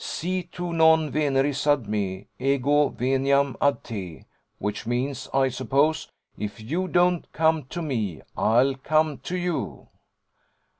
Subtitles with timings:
[0.03, 4.25] '"Si tu non veneris ad me, ego veniam ad te,"
[4.57, 9.89] which means, I suppose, "If you don't come to me, I'll come to you."'